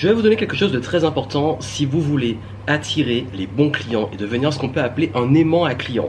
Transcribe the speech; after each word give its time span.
Je 0.00 0.08
vais 0.08 0.14
vous 0.14 0.22
donner 0.22 0.36
quelque 0.36 0.56
chose 0.56 0.72
de 0.72 0.78
très 0.78 1.04
important 1.04 1.58
si 1.60 1.84
vous 1.84 2.00
voulez 2.00 2.38
attirer 2.66 3.26
les 3.34 3.46
bons 3.46 3.70
clients 3.70 4.08
et 4.14 4.16
devenir 4.16 4.50
ce 4.50 4.58
qu'on 4.58 4.70
peut 4.70 4.80
appeler 4.80 5.10
un 5.14 5.34
aimant 5.34 5.66
à 5.66 5.74
clients 5.74 6.08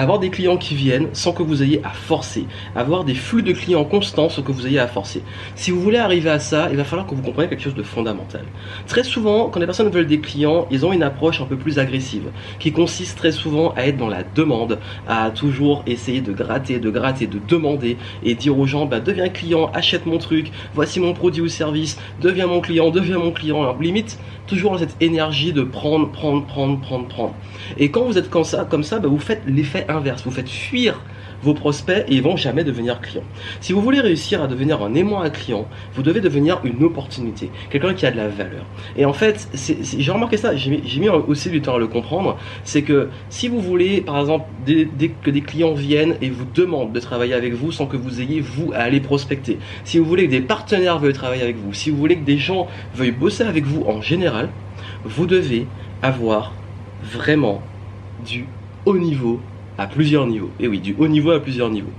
avoir 0.00 0.18
des 0.18 0.30
clients 0.30 0.56
qui 0.56 0.74
viennent 0.74 1.08
sans 1.12 1.32
que 1.32 1.42
vous 1.42 1.62
ayez 1.62 1.80
à 1.84 1.90
forcer, 1.90 2.46
avoir 2.74 3.04
des 3.04 3.14
flux 3.14 3.42
de 3.42 3.52
clients 3.52 3.84
constants 3.84 4.28
sans 4.28 4.42
que 4.42 4.52
vous 4.52 4.66
ayez 4.66 4.78
à 4.78 4.86
forcer. 4.86 5.22
Si 5.54 5.70
vous 5.70 5.80
voulez 5.80 5.98
arriver 5.98 6.30
à 6.30 6.38
ça, 6.38 6.68
il 6.70 6.76
va 6.76 6.84
falloir 6.84 7.06
que 7.06 7.14
vous 7.14 7.22
compreniez 7.22 7.48
quelque 7.48 7.62
chose 7.62 7.74
de 7.74 7.82
fondamental. 7.82 8.44
Très 8.86 9.04
souvent, 9.04 9.48
quand 9.48 9.60
les 9.60 9.66
personnes 9.66 9.88
veulent 9.90 10.06
des 10.06 10.20
clients, 10.20 10.66
ils 10.70 10.84
ont 10.84 10.92
une 10.92 11.02
approche 11.02 11.40
un 11.40 11.46
peu 11.46 11.56
plus 11.56 11.78
agressive, 11.78 12.30
qui 12.58 12.72
consiste 12.72 13.18
très 13.18 13.32
souvent 13.32 13.72
à 13.76 13.82
être 13.82 13.96
dans 13.96 14.08
la 14.08 14.22
demande, 14.22 14.78
à 15.06 15.30
toujours 15.30 15.82
essayer 15.86 16.20
de 16.20 16.32
gratter, 16.32 16.78
de 16.78 16.90
gratter, 16.90 17.26
de 17.26 17.40
demander 17.46 17.96
et 18.22 18.34
dire 18.34 18.58
aux 18.58 18.66
gens, 18.66 18.86
bah, 18.86 19.00
deviens 19.00 19.28
client, 19.28 19.70
achète 19.74 20.06
mon 20.06 20.18
truc, 20.18 20.50
voici 20.74 21.00
mon 21.00 21.12
produit 21.12 21.42
ou 21.42 21.48
service, 21.48 21.98
deviens 22.20 22.46
mon 22.46 22.60
client, 22.60 22.90
deviens 22.90 23.18
mon 23.18 23.30
client. 23.30 23.62
Alors, 23.62 23.80
limite, 23.80 24.18
toujours 24.46 24.72
dans 24.72 24.78
cette 24.78 24.96
énergie 25.00 25.52
de 25.52 25.62
prendre, 25.62 26.10
prendre, 26.10 26.44
prendre, 26.46 26.80
prendre, 26.80 27.08
prendre. 27.08 27.34
Et 27.78 27.90
quand 27.90 28.04
vous 28.04 28.18
êtes 28.18 28.30
comme 28.30 28.44
ça, 28.44 28.64
comme 28.64 28.84
ça, 28.84 28.98
bah, 28.98 29.08
vous 29.08 29.18
faites 29.18 29.42
l'effet 29.46 29.86
inverse. 29.88 30.22
Vous 30.24 30.30
faites 30.30 30.48
fuir 30.48 31.00
vos 31.44 31.54
prospects 31.54 32.04
et 32.08 32.14
ils 32.14 32.22
vont 32.22 32.36
jamais 32.36 32.64
devenir 32.64 33.00
clients. 33.00 33.22
Si 33.60 33.72
vous 33.72 33.80
voulez 33.80 34.00
réussir 34.00 34.42
à 34.42 34.46
devenir 34.46 34.82
un 34.82 34.94
aimant 34.94 35.20
à 35.20 35.30
client, 35.30 35.68
vous 35.94 36.02
devez 36.02 36.20
devenir 36.20 36.60
une 36.64 36.82
opportunité, 36.82 37.50
quelqu'un 37.70 37.94
qui 37.94 38.06
a 38.06 38.10
de 38.10 38.16
la 38.16 38.28
valeur. 38.28 38.64
Et 38.96 39.04
en 39.04 39.12
fait, 39.12 39.48
j'ai 39.54 40.10
remarqué 40.10 40.36
ça, 40.36 40.56
j'ai 40.56 41.00
mis 41.00 41.08
aussi 41.08 41.50
du 41.50 41.60
temps 41.60 41.74
à 41.74 41.78
le 41.78 41.86
comprendre, 41.86 42.38
c'est 42.64 42.82
que 42.82 43.10
si 43.28 43.48
vous 43.48 43.60
voulez, 43.60 44.00
par 44.00 44.18
exemple, 44.18 44.46
dès, 44.66 44.88
que 45.22 45.30
des 45.30 45.42
clients 45.42 45.74
viennent 45.74 46.16
et 46.22 46.30
vous 46.30 46.46
demandent 46.54 46.92
de 46.92 47.00
travailler 47.00 47.34
avec 47.34 47.52
vous 47.52 47.70
sans 47.70 47.86
que 47.86 47.96
vous 47.96 48.20
ayez 48.20 48.40
vous 48.40 48.72
à 48.72 48.78
aller 48.78 49.00
prospecter, 49.00 49.58
si 49.84 49.98
vous 49.98 50.06
voulez 50.06 50.26
que 50.26 50.30
des 50.30 50.40
partenaires 50.40 50.98
veuillent 50.98 51.12
travailler 51.12 51.42
avec 51.42 51.56
vous, 51.56 51.74
si 51.74 51.90
vous 51.90 51.98
voulez 51.98 52.16
que 52.16 52.24
des 52.24 52.38
gens 52.38 52.68
veuillent 52.94 53.10
bosser 53.10 53.44
avec 53.44 53.64
vous 53.64 53.84
en 53.86 54.00
général, 54.00 54.48
vous 55.04 55.26
devez 55.26 55.66
avoir 56.02 56.52
vraiment 57.02 57.60
du 58.24 58.46
haut 58.86 58.96
niveau 58.96 59.40
à 59.78 59.86
plusieurs 59.86 60.26
niveaux. 60.26 60.50
Et 60.60 60.68
oui, 60.68 60.80
du 60.80 60.94
haut 60.98 61.08
niveau 61.08 61.30
à 61.30 61.40
plusieurs 61.40 61.70
niveaux. 61.70 61.92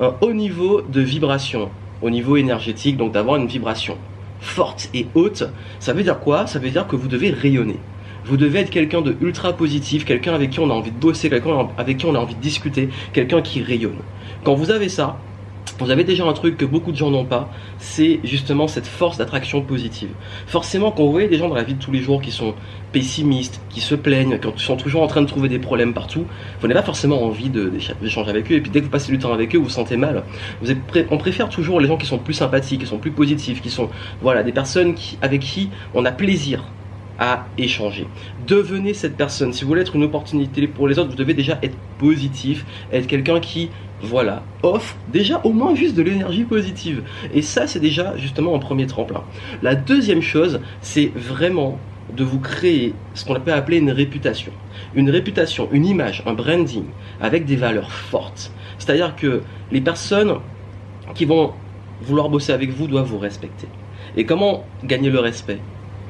Un 0.00 0.14
haut 0.20 0.32
niveau 0.32 0.82
de 0.82 1.00
vibration, 1.00 1.70
au 2.00 2.10
niveau 2.10 2.36
énergétique, 2.36 2.96
donc 2.96 3.12
d'avoir 3.12 3.36
une 3.36 3.46
vibration 3.46 3.96
forte 4.40 4.90
et 4.92 5.06
haute, 5.14 5.44
ça 5.78 5.92
veut 5.92 6.02
dire 6.02 6.18
quoi? 6.18 6.46
Ça 6.46 6.58
veut 6.58 6.70
dire 6.70 6.86
que 6.86 6.96
vous 6.96 7.08
devez 7.08 7.30
rayonner. 7.30 7.78
Vous 8.24 8.36
devez 8.36 8.60
être 8.60 8.70
quelqu'un 8.70 9.00
de 9.00 9.16
ultra 9.20 9.52
positif, 9.52 10.04
quelqu'un 10.04 10.34
avec 10.34 10.50
qui 10.50 10.60
on 10.60 10.70
a 10.70 10.74
envie 10.74 10.90
de 10.90 10.96
bosser, 10.96 11.28
quelqu'un 11.28 11.68
avec 11.76 11.98
qui 11.98 12.06
on 12.06 12.14
a 12.14 12.18
envie 12.18 12.34
de 12.34 12.40
discuter, 12.40 12.88
quelqu'un 13.12 13.42
qui 13.42 13.62
rayonne. 13.62 13.98
Quand 14.44 14.54
vous 14.54 14.70
avez 14.70 14.88
ça, 14.88 15.18
vous 15.78 15.90
avez 15.90 16.04
déjà 16.04 16.24
un 16.24 16.32
truc 16.32 16.56
que 16.56 16.64
beaucoup 16.64 16.92
de 16.92 16.96
gens 16.96 17.10
n'ont 17.10 17.24
pas, 17.24 17.50
c'est 17.78 18.20
justement 18.24 18.68
cette 18.68 18.86
force 18.86 19.18
d'attraction 19.18 19.62
positive. 19.62 20.10
Forcément, 20.46 20.90
quand 20.92 21.04
vous 21.04 21.12
voyez 21.12 21.28
des 21.28 21.38
gens 21.38 21.48
dans 21.48 21.54
la 21.54 21.62
vie 21.62 21.74
de 21.74 21.82
tous 21.82 21.92
les 21.92 22.00
jours 22.00 22.20
qui 22.22 22.30
sont 22.30 22.54
pessimistes, 22.92 23.60
qui 23.70 23.80
se 23.80 23.94
plaignent, 23.94 24.38
qui 24.38 24.64
sont 24.64 24.76
toujours 24.76 25.02
en 25.02 25.06
train 25.06 25.22
de 25.22 25.26
trouver 25.26 25.48
des 25.48 25.58
problèmes 25.58 25.94
partout, 25.94 26.26
vous 26.60 26.68
n'avez 26.68 26.78
pas 26.78 26.86
forcément 26.86 27.22
envie 27.22 27.50
d'échanger 27.50 28.30
avec 28.30 28.50
eux. 28.52 28.56
Et 28.56 28.60
puis 28.60 28.70
dès 28.70 28.80
que 28.80 28.84
vous 28.84 28.90
passez 28.90 29.10
du 29.10 29.18
temps 29.18 29.32
avec 29.32 29.54
eux, 29.54 29.58
vous 29.58 29.64
vous 29.64 29.70
sentez 29.70 29.96
mal. 29.96 30.22
Vous 30.60 30.72
on 31.10 31.18
préfère 31.18 31.48
toujours 31.48 31.80
les 31.80 31.88
gens 31.88 31.96
qui 31.96 32.06
sont 32.06 32.18
plus 32.18 32.34
sympathiques, 32.34 32.80
qui 32.80 32.86
sont 32.86 32.98
plus 32.98 33.12
positifs, 33.12 33.60
qui 33.60 33.70
sont 33.70 33.88
voilà 34.20 34.42
des 34.42 34.52
personnes 34.52 34.94
avec 35.20 35.40
qui 35.40 35.70
on 35.94 36.04
a 36.04 36.12
plaisir 36.12 36.64
à 37.18 37.46
échanger. 37.58 38.06
Devenez 38.46 38.94
cette 38.94 39.16
personne. 39.16 39.52
Si 39.52 39.62
vous 39.62 39.68
voulez 39.68 39.82
être 39.82 39.94
une 39.94 40.02
opportunité 40.02 40.66
pour 40.66 40.88
les 40.88 40.98
autres, 40.98 41.10
vous 41.10 41.16
devez 41.16 41.34
déjà 41.34 41.58
être 41.62 41.76
positif, 41.98 42.64
être 42.92 43.06
quelqu'un 43.06 43.38
qui, 43.38 43.70
voilà, 44.02 44.42
offre 44.62 44.96
déjà 45.12 45.40
au 45.44 45.52
moins 45.52 45.74
juste 45.74 45.94
de 45.94 46.02
l'énergie 46.02 46.44
positive. 46.44 47.02
Et 47.32 47.40
ça, 47.40 47.66
c'est 47.66 47.78
déjà 47.78 48.16
justement 48.16 48.54
un 48.54 48.58
premier 48.58 48.86
tremplin. 48.86 49.22
La 49.62 49.74
deuxième 49.76 50.22
chose, 50.22 50.60
c'est 50.80 51.12
vraiment 51.14 51.78
de 52.12 52.24
vous 52.24 52.40
créer 52.40 52.94
ce 53.14 53.24
qu'on 53.24 53.38
peut 53.38 53.52
appeler 53.52 53.78
une 53.78 53.92
réputation. 53.92 54.52
Une 54.94 55.08
réputation, 55.08 55.68
une 55.70 55.86
image, 55.86 56.22
un 56.26 56.34
branding 56.34 56.84
avec 57.20 57.44
des 57.44 57.56
valeurs 57.56 57.92
fortes. 57.92 58.52
C'est-à-dire 58.78 59.14
que 59.14 59.42
les 59.70 59.80
personnes 59.80 60.34
qui 61.14 61.24
vont 61.24 61.52
vouloir 62.00 62.28
bosser 62.28 62.52
avec 62.52 62.70
vous 62.70 62.88
doivent 62.88 63.06
vous 63.06 63.18
respecter. 63.18 63.68
Et 64.16 64.26
comment 64.26 64.66
gagner 64.82 65.10
le 65.10 65.20
respect? 65.20 65.60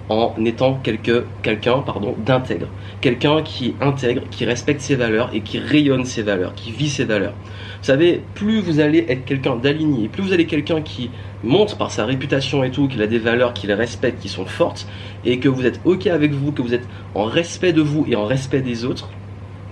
En 0.09 0.35
étant 0.45 0.81
quelqu'un 0.83 1.79
pardon, 1.81 2.15
d'intègre. 2.25 2.67
Quelqu'un 3.01 3.43
qui 3.43 3.75
intègre, 3.81 4.23
qui 4.31 4.45
respecte 4.45 4.81
ses 4.81 4.95
valeurs 4.95 5.31
et 5.33 5.41
qui 5.41 5.59
rayonne 5.59 6.05
ses 6.05 6.23
valeurs, 6.23 6.55
qui 6.55 6.73
vit 6.73 6.89
ses 6.89 7.05
valeurs. 7.05 7.35
Vous 7.81 7.87
savez, 7.87 8.23
plus 8.35 8.61
vous 8.61 8.81
allez 8.81 9.07
être 9.09 9.25
quelqu'un 9.25 9.57
d'aligné, 9.57 10.09
plus 10.09 10.23
vous 10.23 10.33
allez 10.33 10.47
quelqu'un 10.47 10.83
qui 10.83 11.11
montre 11.43 11.77
par 11.77 11.91
sa 11.91 12.05
réputation 12.05 12.63
et 12.63 12.71
tout 12.71 12.89
qu'il 12.89 13.03
a 13.03 13.07
des 13.07 13.19
valeurs 13.19 13.55
qu'il 13.55 13.73
respecte, 13.73 14.21
qui 14.21 14.29
sont 14.29 14.47
fortes, 14.47 14.87
et 15.25 15.39
que 15.39 15.49
vous 15.49 15.67
êtes 15.67 15.81
OK 15.85 16.07
avec 16.07 16.33
vous, 16.33 16.53
que 16.53 16.63
vous 16.63 16.75
êtes 16.75 16.87
en 17.15 17.25
respect 17.25 17.73
de 17.73 17.83
vous 17.83 18.07
et 18.09 18.15
en 18.15 18.25
respect 18.25 18.61
des 18.61 18.85
autres, 18.85 19.09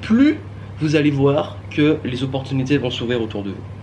plus 0.00 0.38
vous 0.80 0.96
allez 0.96 1.10
voir 1.10 1.58
que 1.70 1.98
les 2.04 2.24
opportunités 2.24 2.78
vont 2.78 2.90
s'ouvrir 2.90 3.22
autour 3.22 3.42
de 3.42 3.50
vous 3.50 3.79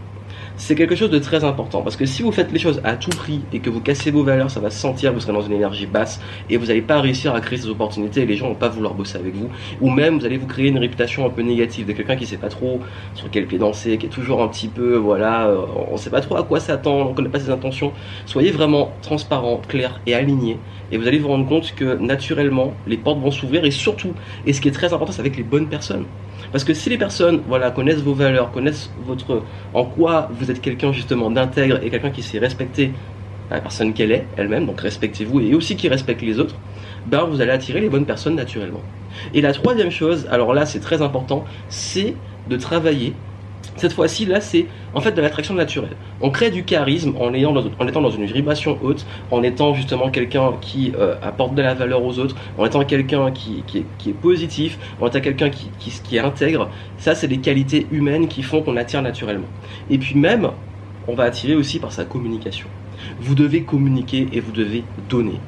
c'est 0.57 0.73
quelque 0.73 0.95
chose 0.95 1.11
de 1.11 1.19
très 1.19 1.43
important 1.43 1.81
parce 1.83 1.95
que 1.95 2.05
si 2.05 2.23
vous 2.23 2.31
faites 2.31 2.51
les 2.51 2.57
choses 2.57 2.81
à 2.83 2.95
tout 2.95 3.11
prix 3.11 3.41
et 3.53 3.59
que 3.59 3.69
vous 3.69 3.79
cassez 3.79 4.09
vos 4.09 4.23
valeurs, 4.23 4.49
ça 4.49 4.59
va 4.59 4.71
se 4.71 4.79
sentir, 4.79 5.13
vous 5.13 5.19
serez 5.19 5.33
dans 5.33 5.41
une 5.41 5.53
énergie 5.53 5.85
basse 5.85 6.19
et 6.49 6.57
vous 6.57 6.65
n'allez 6.65 6.81
pas 6.81 6.99
réussir 6.99 7.35
à 7.35 7.41
créer 7.41 7.59
ces 7.59 7.69
opportunités 7.69 8.21
et 8.21 8.25
les 8.25 8.35
gens 8.35 8.49
vont 8.49 8.55
pas 8.55 8.67
vouloir 8.67 8.95
bosser 8.95 9.17
avec 9.17 9.35
vous 9.35 9.49
ou 9.81 9.91
même 9.91 10.17
vous 10.17 10.25
allez 10.25 10.37
vous 10.37 10.47
créer 10.47 10.69
une 10.69 10.79
réputation 10.79 11.25
un 11.27 11.29
peu 11.29 11.43
négative 11.43 11.85
de 11.85 11.93
quelqu'un 11.93 12.15
qui 12.15 12.25
sait 12.25 12.37
pas 12.37 12.49
trop 12.49 12.81
sur 13.13 13.29
quel 13.29 13.45
pied 13.45 13.59
danser, 13.59 13.99
qui 13.99 14.07
est 14.07 14.09
toujours 14.09 14.41
un 14.41 14.47
petit 14.47 14.67
peu 14.67 14.95
voilà, 14.95 15.47
euh, 15.47 15.61
on 15.91 15.97
sait 15.97 16.09
pas 16.09 16.21
trop 16.21 16.37
à 16.37 16.43
quoi 16.43 16.59
s'attendre, 16.59 17.11
on 17.11 17.13
connaît 17.13 17.29
pas 17.29 17.39
ses 17.39 17.51
intentions. 17.51 17.93
Soyez 18.25 18.49
vraiment 18.49 18.91
transparent, 19.03 19.61
clair 19.67 20.01
et 20.07 20.15
aligné 20.15 20.57
et 20.91 20.97
vous 20.97 21.07
allez 21.07 21.19
vous 21.19 21.27
rendre 21.27 21.47
compte 21.47 21.75
que 21.75 21.97
naturellement 21.97 22.73
les 22.87 22.97
portes 22.97 23.19
vont 23.19 23.31
s'ouvrir 23.31 23.63
et 23.63 23.71
surtout 23.71 24.13
et 24.47 24.53
ce 24.53 24.61
qui 24.61 24.69
est 24.69 24.71
très 24.71 24.91
important 24.93 25.11
c'est 25.11 25.21
avec 25.21 25.37
les 25.37 25.43
bonnes 25.43 25.69
personnes. 25.69 26.05
Parce 26.51 26.63
que 26.63 26.73
si 26.73 26.89
les 26.89 26.97
personnes 26.97 27.41
voilà, 27.47 27.71
connaissent 27.71 28.01
vos 28.01 28.13
valeurs, 28.13 28.51
connaissent 28.51 28.89
votre, 29.05 29.43
en 29.73 29.85
quoi 29.85 30.29
vous 30.31 30.49
êtes 30.51 30.61
quelqu'un 30.61 30.91
justement 30.91 31.29
d'intègre 31.29 31.79
et 31.83 31.89
quelqu'un 31.89 32.11
qui 32.11 32.23
sait 32.23 32.39
respecter 32.39 32.91
la 33.49 33.61
personne 33.61 33.93
qu'elle 33.93 34.11
est 34.11 34.25
elle-même, 34.35 34.65
donc 34.65 34.81
respectez-vous 34.81 35.39
et 35.39 35.53
aussi 35.53 35.75
qui 35.75 35.87
respecte 35.87 36.21
les 36.21 36.39
autres, 36.39 36.55
ben 37.05 37.23
vous 37.23 37.39
allez 37.39 37.51
attirer 37.51 37.79
les 37.79 37.89
bonnes 37.89 38.05
personnes 38.05 38.35
naturellement. 38.35 38.81
Et 39.33 39.41
la 39.41 39.53
troisième 39.53 39.91
chose, 39.91 40.27
alors 40.29 40.53
là 40.53 40.65
c'est 40.65 40.79
très 40.79 41.01
important, 41.01 41.45
c'est 41.69 42.15
de 42.49 42.57
travailler 42.57 43.13
cette 43.77 43.93
fois-ci, 43.93 44.25
là, 44.25 44.41
c'est 44.41 44.65
en 44.93 45.01
fait 45.01 45.11
de 45.11 45.21
l'attraction 45.21 45.53
naturelle. 45.53 45.95
On 46.21 46.29
crée 46.29 46.51
du 46.51 46.63
charisme 46.63 47.13
en, 47.19 47.33
étant 47.33 48.01
dans 48.01 48.09
une 48.09 48.25
vibration 48.25 48.77
haute, 48.81 49.05
en 49.31 49.43
étant 49.43 49.73
justement 49.73 50.09
quelqu'un 50.09 50.53
qui 50.61 50.93
euh, 50.97 51.15
apporte 51.21 51.55
de 51.55 51.61
la 51.61 51.73
valeur 51.73 52.03
aux 52.03 52.19
autres, 52.19 52.35
en 52.57 52.65
étant 52.65 52.83
quelqu'un 52.83 53.31
qui, 53.31 53.63
est, 53.75 54.13
positif, 54.13 54.77
en 54.99 55.07
étant 55.07 55.21
quelqu'un 55.21 55.49
qui, 55.49 55.69
qui, 55.79 56.15
est 56.15 56.19
intègre. 56.19 56.69
Ça, 56.97 57.15
c'est 57.15 57.27
des 57.27 57.37
qualités 57.39 57.87
humaines 57.91 58.27
qui 58.27 58.43
font 58.43 58.61
qu'on 58.61 58.77
attire 58.77 59.01
naturellement. 59.01 59.47
Et 59.89 59.97
puis 59.97 60.15
même, 60.15 60.49
on 61.07 61.13
va 61.13 61.23
attirer 61.23 61.55
aussi 61.55 61.79
par 61.79 61.91
sa 61.91 62.05
communication. 62.05 62.67
Vous 63.19 63.35
devez 63.35 63.61
communiquer 63.61 64.27
et 64.33 64.39
vous 64.39 64.51
devez 64.51 64.83
donner. 65.09 65.39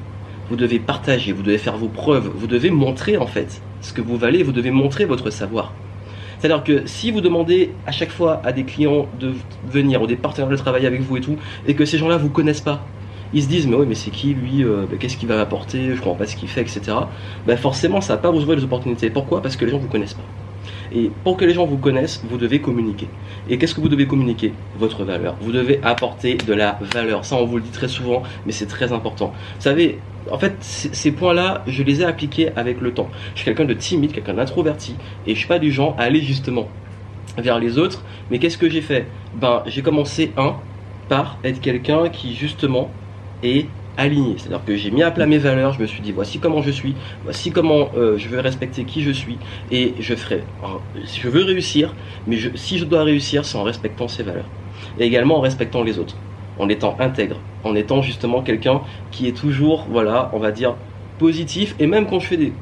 Vous 0.48 0.56
devez 0.56 0.78
partager, 0.78 1.32
vous 1.32 1.42
devez 1.42 1.58
faire 1.58 1.76
vos 1.76 1.88
preuves, 1.88 2.30
vous 2.34 2.46
devez 2.46 2.70
montrer 2.70 3.16
en 3.16 3.26
fait 3.26 3.62
ce 3.80 3.92
que 3.92 4.00
vous 4.00 4.16
valez, 4.16 4.42
vous 4.42 4.52
devez 4.52 4.70
montrer 4.70 5.04
votre 5.04 5.30
savoir. 5.30 5.72
C'est-à-dire 6.40 6.64
que 6.64 6.86
si 6.86 7.10
vous 7.10 7.20
demandez 7.20 7.72
à 7.86 7.92
chaque 7.92 8.10
fois 8.10 8.40
à 8.44 8.52
des 8.52 8.64
clients 8.64 9.06
de 9.20 9.34
venir 9.68 10.00
ou 10.00 10.06
des 10.06 10.16
partenaires 10.16 10.48
de 10.48 10.56
travailler 10.56 10.86
avec 10.86 11.02
vous 11.02 11.18
et 11.18 11.20
tout, 11.20 11.36
et 11.66 11.74
que 11.74 11.84
ces 11.84 11.98
gens-là 11.98 12.16
vous 12.16 12.30
connaissent 12.30 12.62
pas, 12.62 12.82
ils 13.34 13.42
se 13.42 13.48
disent 13.48 13.66
mais 13.66 13.76
oui 13.76 13.86
mais 13.86 13.94
c'est 13.94 14.10
qui 14.10 14.34
lui, 14.34 14.64
euh, 14.64 14.86
bah, 14.90 14.96
qu'est-ce 14.98 15.16
qu'il 15.16 15.28
va 15.28 15.40
apporter, 15.40 15.90
je 15.94 15.96
comprends 15.96 16.14
pas 16.14 16.26
ce 16.26 16.36
qu'il 16.36 16.48
fait, 16.48 16.62
etc. 16.62 16.80
Ben 17.46 17.56
forcément 17.56 18.00
ça 18.00 18.16
va 18.16 18.22
pas 18.22 18.30
vous 18.30 18.40
ouvrir 18.40 18.56
les 18.56 18.64
opportunités. 18.64 19.10
Pourquoi? 19.10 19.42
Parce 19.42 19.56
que 19.56 19.64
les 19.66 19.70
gens 19.70 19.78
vous 19.78 19.88
connaissent 19.88 20.14
pas. 20.14 20.39
Et 20.92 21.10
pour 21.24 21.36
que 21.36 21.44
les 21.44 21.54
gens 21.54 21.66
vous 21.66 21.76
connaissent, 21.76 22.22
vous 22.28 22.36
devez 22.36 22.60
communiquer. 22.60 23.08
Et 23.48 23.58
qu'est-ce 23.58 23.74
que 23.74 23.80
vous 23.80 23.88
devez 23.88 24.06
communiquer? 24.06 24.52
Votre 24.78 25.04
valeur. 25.04 25.36
Vous 25.40 25.52
devez 25.52 25.80
apporter 25.82 26.34
de 26.34 26.52
la 26.52 26.78
valeur. 26.80 27.24
Ça, 27.24 27.36
on 27.36 27.46
vous 27.46 27.56
le 27.56 27.62
dit 27.62 27.70
très 27.70 27.88
souvent, 27.88 28.22
mais 28.46 28.52
c'est 28.52 28.66
très 28.66 28.92
important. 28.92 29.32
Vous 29.56 29.62
savez, 29.62 29.98
en 30.30 30.38
fait, 30.38 30.56
ces 30.60 31.12
points-là, 31.12 31.62
je 31.66 31.82
les 31.82 32.02
ai 32.02 32.04
appliqués 32.04 32.50
avec 32.56 32.80
le 32.80 32.92
temps. 32.92 33.08
Je 33.34 33.40
suis 33.40 33.44
quelqu'un 33.44 33.64
de 33.64 33.74
timide, 33.74 34.12
quelqu'un 34.12 34.34
d'introverti, 34.34 34.96
et 35.26 35.34
je 35.34 35.38
suis 35.38 35.48
pas 35.48 35.58
du 35.58 35.70
genre 35.72 35.94
à 35.98 36.02
aller 36.02 36.20
justement 36.20 36.68
vers 37.38 37.58
les 37.58 37.78
autres. 37.78 38.02
Mais 38.30 38.38
qu'est-ce 38.38 38.58
que 38.58 38.68
j'ai 38.68 38.82
fait? 38.82 39.06
Ben, 39.34 39.62
j'ai 39.66 39.82
commencé 39.82 40.32
un 40.36 40.56
par 41.08 41.38
être 41.44 41.60
quelqu'un 41.60 42.08
qui 42.08 42.34
justement 42.34 42.90
est 43.42 43.66
aligné. 43.96 44.34
C'est-à-dire 44.38 44.64
que 44.64 44.76
j'ai 44.76 44.90
mis 44.90 45.02
à 45.02 45.10
plat 45.10 45.26
mes 45.26 45.38
valeurs, 45.38 45.72
je 45.72 45.80
me 45.80 45.86
suis 45.86 46.00
dit 46.00 46.12
voici 46.12 46.38
comment 46.38 46.62
je 46.62 46.70
suis, 46.70 46.94
voici 47.24 47.50
comment 47.50 47.88
euh, 47.96 48.16
je 48.18 48.28
veux 48.28 48.40
respecter 48.40 48.84
qui 48.84 49.02
je 49.02 49.10
suis, 49.10 49.38
et 49.70 49.94
je 50.00 50.14
ferai. 50.14 50.42
je 51.04 51.28
veux 51.28 51.44
réussir, 51.44 51.94
mais 52.26 52.38
si 52.54 52.78
je 52.78 52.84
dois 52.84 53.02
réussir, 53.04 53.44
c'est 53.44 53.58
en 53.58 53.62
respectant 53.62 54.08
ces 54.08 54.22
valeurs. 54.22 54.48
Et 54.98 55.04
également 55.04 55.38
en 55.38 55.40
respectant 55.40 55.82
les 55.82 55.98
autres, 55.98 56.16
en 56.58 56.68
étant 56.68 56.96
intègre, 56.98 57.36
en 57.64 57.74
étant 57.74 58.02
justement 58.02 58.42
quelqu'un 58.42 58.80
qui 59.10 59.26
est 59.28 59.36
toujours, 59.36 59.86
voilà, 59.90 60.30
on 60.32 60.38
va 60.38 60.52
dire, 60.52 60.74
positif, 61.18 61.74
et 61.78 61.86
même 61.86 62.06
quand 62.06 62.18
je 62.20 62.26
fais 62.26 62.36
des, 62.36 62.52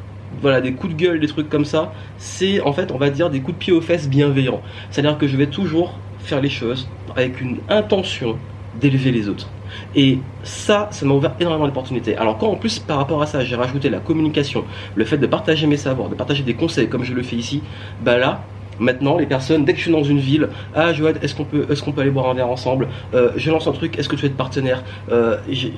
voilà, 0.40 0.60
des 0.60 0.72
coups 0.72 0.94
de 0.94 0.98
gueule, 0.98 1.20
des 1.20 1.26
trucs 1.26 1.48
comme 1.48 1.64
ça, 1.64 1.92
c'est 2.16 2.60
en 2.60 2.72
fait, 2.72 2.92
on 2.92 2.98
va 2.98 3.10
dire, 3.10 3.30
des 3.30 3.40
coups 3.40 3.54
de 3.54 3.58
pied 3.58 3.72
aux 3.72 3.80
fesses 3.80 4.08
bienveillants. 4.08 4.60
C'est-à-dire 4.90 5.18
que 5.18 5.26
je 5.26 5.36
vais 5.36 5.46
toujours 5.46 5.98
faire 6.18 6.40
les 6.40 6.50
choses 6.50 6.88
avec 7.16 7.40
une 7.40 7.58
intention 7.68 8.38
d'élever 8.80 9.12
les 9.12 9.28
autres. 9.28 9.48
Et 9.94 10.18
ça, 10.42 10.88
ça 10.90 11.06
m'a 11.06 11.14
ouvert 11.14 11.34
énormément 11.40 11.66
d'opportunités. 11.66 12.16
Alors 12.16 12.38
quand 12.38 12.48
en 12.48 12.56
plus 12.56 12.78
par 12.78 12.98
rapport 12.98 13.22
à 13.22 13.26
ça, 13.26 13.44
j'ai 13.44 13.56
rajouté 13.56 13.90
la 13.90 14.00
communication, 14.00 14.64
le 14.94 15.04
fait 15.04 15.18
de 15.18 15.26
partager 15.26 15.66
mes 15.66 15.76
savoirs, 15.76 16.08
de 16.08 16.14
partager 16.14 16.42
des 16.42 16.54
conseils 16.54 16.88
comme 16.88 17.04
je 17.04 17.14
le 17.14 17.22
fais 17.22 17.36
ici, 17.36 17.62
bah 18.02 18.18
là, 18.18 18.42
Maintenant, 18.80 19.18
les 19.18 19.26
personnes, 19.26 19.64
dès 19.64 19.72
que 19.72 19.78
je 19.78 19.84
suis 19.84 19.92
dans 19.92 20.04
une 20.04 20.20
ville, 20.20 20.48
ah 20.74 20.92
Joël, 20.92 21.16
est-ce 21.22 21.34
qu'on 21.34 21.44
peut, 21.44 21.66
qu'on 21.84 21.92
peut 21.92 22.00
aller 22.00 22.10
boire 22.10 22.28
un 22.28 22.34
verre 22.34 22.48
ensemble 22.48 22.88
euh, 23.12 23.32
Je 23.36 23.50
lance 23.50 23.66
un 23.66 23.72
truc, 23.72 23.98
est-ce 23.98 24.08
que 24.08 24.14
tu 24.14 24.22
veux 24.22 24.28
être 24.28 24.36
partenaire 24.36 24.84
euh, 25.10 25.38
j'ai, 25.50 25.72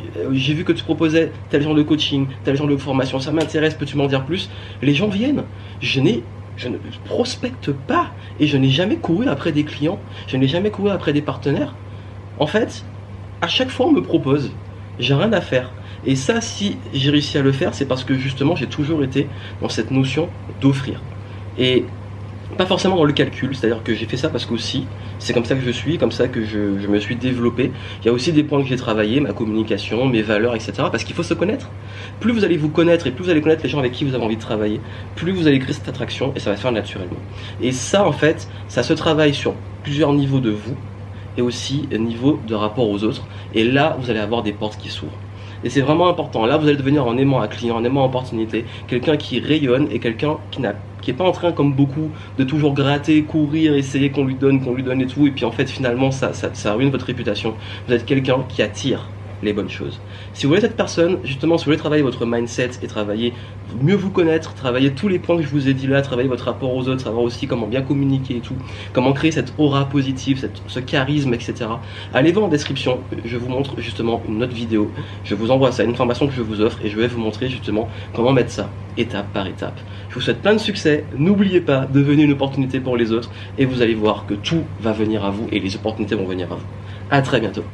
vu 0.55 0.65
que 0.65 0.73
tu 0.73 0.85
proposais 0.85 1.33
tel 1.49 1.63
genre 1.63 1.75
de 1.75 1.83
coaching, 1.83 2.27
tel 2.45 2.57
genre 2.57 2.67
de 2.67 2.77
formation, 2.77 3.19
ça 3.19 3.33
m'intéresse, 3.33 3.75
peux-tu 3.75 3.97
m'en 3.97 4.07
dire 4.07 4.25
plus? 4.25 4.51
Les 4.83 4.95
gens 4.95 5.09
viennent. 5.09 5.45
Je 5.81 6.01
n'ai 6.01 6.23
je 6.57 6.69
ne 6.69 6.77
prospecte 7.07 7.73
pas 7.73 8.11
et 8.39 8.47
je 8.47 8.59
n'ai 8.59 8.69
jamais 8.69 8.97
couru 8.97 9.29
après 9.29 9.51
des 9.51 9.65
clients, 9.65 9.99
je 10.27 10.37
n'ai 10.37 10.47
jamais 10.47 10.71
couru 10.71 10.91
après 10.91 11.15
des 11.15 11.23
partenaires. 11.23 11.75
En 12.41 12.47
fait, 12.47 12.85
à 13.43 13.49
chaque 13.49 13.69
fois 13.69 13.87
on 13.87 13.93
me 13.93 14.03
propose, 14.03 14.51
j'ai 14.99 15.15
rien 15.15 15.33
à 15.33 15.43
faire. 15.43 15.71
Et 16.07 16.17
ça, 16.17 16.41
si 16.41 16.79
j'ai 16.95 17.11
réussi 17.11 17.37
à 17.37 17.43
le 17.43 17.53
faire, 17.53 17.75
c'est 17.75 17.85
parce 17.85 18.03
que 18.03 18.15
justement 18.15 18.57
j'ai 18.57 18.67
toujours 18.67 19.05
été 19.05 19.29
dans 19.61 19.69
cette 19.69 19.91
notion 19.91 20.31
d'offrir. 20.63 21.03
Et 21.59 21.85
pas 22.57 22.65
forcément 22.65 22.97
dans 22.97 23.05
le 23.05 23.13
calcul, 23.13 23.55
c'est-à-dire 23.55 23.83
que 23.83 23.95
j'ai 23.95 24.07
fait 24.07 24.17
ça 24.17 24.31
parce 24.31 24.47
qu'aussi, 24.47 24.87
c'est 25.19 25.35
comme 25.35 25.45
ça 25.45 25.55
que 25.55 25.61
je 25.61 25.71
suis, 25.71 25.99
comme 25.99 26.13
ça 26.13 26.29
que 26.29 26.43
je, 26.43 26.59
me 26.89 26.99
suis 26.99 27.15
développé. 27.15 27.73
Il 28.01 28.07
y 28.07 28.09
a 28.09 28.13
aussi 28.13 28.33
des 28.33 28.43
points 28.43 28.63
que 28.63 28.69
j'ai 28.69 28.77
travaillé, 28.77 29.21
ma 29.21 29.33
communication, 29.33 30.07
mes 30.07 30.23
valeurs, 30.23 30.55
etc. 30.55 30.73
Parce 30.91 31.05
qu'il 31.05 31.15
faut 31.15 31.23
se 31.23 31.35
connaître. 31.35 31.69
Plus 32.21 32.33
vous 32.33 32.45
allez 32.45 32.57
vous 32.57 32.71
connaître 32.71 33.07
et 33.07 33.11
plus 33.11 33.25
vous 33.25 33.31
allez 33.31 33.43
connaître 33.43 33.63
les 33.63 33.69
gens 33.69 33.79
avec 33.79 33.93
qui 33.93 34.05
vous 34.07 34.15
avez 34.15 34.25
envie 34.25 34.37
de 34.37 34.41
travailler, 34.41 34.81
plus 35.15 35.33
vous 35.33 35.47
allez 35.47 35.59
créer 35.59 35.75
cette 35.75 35.89
attraction 35.89 36.33
et 36.35 36.41
ça 36.41 36.49
va 36.49 36.57
se 36.57 36.63
faire 36.63 36.73
naturellement. 36.73 37.21
Et 37.61 37.73
ça, 37.73 38.07
en 38.07 38.13
fait, 38.13 38.49
ça 38.69 38.83
se 38.83 38.95
travaille 38.95 39.35
sur 39.35 39.55
plusieurs 39.83 40.15
niveaux 40.15 40.41
de 40.41 40.51
vous 40.51 40.77
et 41.37 41.43
aussi 41.43 41.89
niveau 41.93 42.39
de 42.47 42.55
rapport 42.55 42.89
aux 42.89 43.05
autres. 43.05 43.27
Et 43.55 43.65
là, 43.65 43.97
vous 44.01 44.11
allez 44.11 44.21
avoir 44.21 44.43
des 44.43 44.53
portes 44.53 44.77
qui 44.79 44.89
s'ouvrent. 44.89 45.19
Et 45.63 45.69
c'est 45.69 45.83
vraiment 45.83 46.09
important. 46.09 46.47
Là, 46.47 46.57
vous 46.57 46.67
allez 46.67 46.77
devenir 46.77 47.07
en 47.07 47.17
aimant 47.19 47.41
un 47.41 47.49
client, 47.49 47.77
en 47.77 47.85
aimant 47.85 48.05
opportunité, 48.05 48.65
quelqu'un 48.89 49.17
qui 49.17 49.41
rayonne 49.41 49.89
et 49.91 49.99
quelqu'un 49.99 50.39
qui 50.51 50.61
n'a 50.61 50.75
qui 51.03 51.11
est 51.11 51.15
pas 51.15 51.25
en 51.25 51.33
train 51.33 51.53
comme 51.53 51.73
beaucoup 51.73 52.11
de 52.37 52.45
toujours 52.45 52.75
gratter, 52.75 53.23
courir, 53.23 53.75
essayer 53.75 54.11
qu'on 54.11 54.25
lui 54.25 54.35
donne, 54.35 54.61
qu'on 54.61 54.75
lui 54.75 54.83
donne 54.83 55.01
et 55.01 55.07
tout, 55.07 55.27
et 55.27 55.31
puis 55.31 55.47
en 55.47 55.51
fait 55.51 55.69
finalement 55.69 56.11
ça, 56.11 56.35
ça, 56.35 56.51
ça 56.53 56.75
ruine 56.75 56.91
votre 56.91 57.07
réputation. 57.07 57.55
Vous 57.89 57.95
êtes 57.95 58.05
quelqu'un 58.05 58.45
qui 58.51 58.61
attire 58.61 59.09
les 59.43 59.53
bonnes 59.53 59.71
choses. 59.71 60.01
Si 60.35 60.45
vous 60.45 60.51
voulez 60.51 60.61
cette 60.61 60.77
personne, 60.77 61.19
justement, 61.25 61.59
si 61.59 61.65
vous 61.65 61.71
voulez 61.71 61.79
travailler 61.79 62.03
votre 62.03 62.27
mindset 62.27 62.71
et 62.83 62.87
travailler, 62.87 63.33
mieux 63.83 63.95
vous 63.95 64.11
connaître, 64.11 64.55
travailler 64.55 64.93
tous 64.93 65.09
les 65.09 65.19
points 65.19 65.37
que 65.37 65.43
je 65.43 65.49
vous 65.49 65.69
ai 65.69 65.75
dit 65.75 65.87
là, 65.87 66.03
travailler 66.03 66.29
votre 66.29 66.45
rapport 66.45 66.75
aux 66.75 66.89
autres, 66.89 67.03
savoir 67.03 67.23
aussi 67.23 67.47
comment 67.47 67.67
bien 67.67 67.83
communiquer 67.83 68.37
et 68.37 68.41
tout, 68.41 68.57
comment 68.93 69.13
créer 69.13 69.33
cette 69.33 69.53
aura 69.59 69.89
positive, 69.89 70.49
ce 70.67 70.81
charisme, 70.81 71.35
etc. 71.35 71.67
Allez 72.13 72.33
voir 72.33 72.47
en 72.47 72.49
description, 72.49 73.01
je 73.25 73.37
vous 73.37 73.49
montre 73.49 73.81
justement 73.81 74.23
une 74.29 74.43
autre 74.43 74.55
vidéo, 74.55 74.91
je 75.25 75.35
vous 75.35 75.51
envoie 75.51 75.73
ça, 75.73 75.85
une 75.85 75.97
formation 75.97 76.27
que 76.27 76.35
je 76.35 76.43
vous 76.43 76.61
offre 76.61 76.79
et 76.85 76.89
je 76.89 76.97
vais 76.97 77.07
vous 77.07 77.21
montrer 77.21 77.49
justement 77.49 77.89
comment 78.15 78.33
mettre 78.33 78.51
ça 78.51 78.71
étape 78.97 79.33
par 79.33 79.47
étape. 79.47 79.79
Je 80.09 80.15
vous 80.15 80.21
souhaite 80.21 80.43
plein 80.43 80.55
de 80.55 80.59
succès, 80.59 81.05
n'oubliez 81.17 81.61
pas, 81.61 81.87
devenez 81.87 82.25
une 82.25 82.33
opportunité 82.33 82.81
pour 82.81 82.97
les 82.97 83.13
autres 83.13 83.31
et 83.59 83.65
vous 83.65 83.83
allez 83.83 83.95
voir 83.95 84.27
que 84.27 84.35
tout 84.35 84.65
va 84.81 84.93
venir 84.93 85.25
à 85.25 85.31
vous 85.31 85.47
et 85.53 85.61
les 85.61 85.77
opportunités 85.77 86.15
vont 86.15 86.27
venir 86.27 86.53
à 86.53 86.57
vous. 86.57 86.67
À 87.11 87.23
très 87.23 87.41
bientôt. 87.41 87.65